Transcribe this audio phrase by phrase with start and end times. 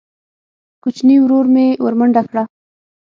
[0.81, 2.43] کوچیني ورور مې ورمنډه کړه.